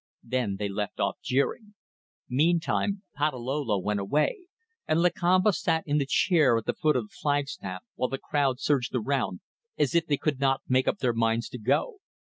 Then 0.23 0.55
they 0.57 0.67
left 0.67 0.99
off 0.99 1.19
jeering. 1.21 1.75
Meantime 2.27 3.03
Patalolo 3.15 3.77
went 3.77 3.99
away, 3.99 4.45
and 4.87 4.99
Lakamba 4.99 5.53
sat 5.53 5.83
in 5.85 5.99
the 5.99 6.07
chair 6.07 6.57
at 6.57 6.65
the 6.65 6.73
foot 6.73 6.95
of 6.95 7.09
the 7.09 7.15
flagstaff, 7.21 7.83
while 7.93 8.09
the 8.09 8.17
crowd 8.17 8.59
surged 8.59 8.95
around, 8.95 9.41
as 9.77 9.93
if 9.93 10.07
they 10.07 10.17
could 10.17 10.39
not 10.39 10.63
make 10.67 10.87
up 10.87 10.97
their 10.97 11.13
minds 11.13 11.49
to 11.49 11.59
go. 11.59 11.99